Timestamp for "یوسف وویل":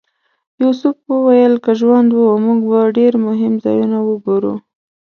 0.61-1.53